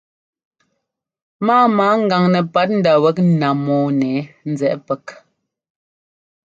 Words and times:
Máama 1.45 1.85
ŋgaŋ 2.03 2.23
nɛpat 2.33 2.69
ndá 2.77 2.91
wɛk 3.03 3.17
ńná 3.29 3.47
mɔ́ɔ 3.65 3.85
nɛ 3.99 4.09
nzɛꞌɛ́ 4.51 4.83
pɛk. 4.87 5.05